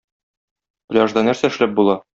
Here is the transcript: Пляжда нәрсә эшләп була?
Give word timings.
Пляжда 0.93 1.27
нәрсә 1.29 1.55
эшләп 1.55 1.79
була? 1.83 2.03